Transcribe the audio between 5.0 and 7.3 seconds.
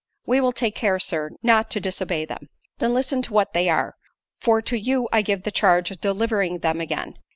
I give the charge of delivering them again.